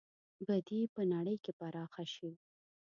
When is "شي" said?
2.13-2.31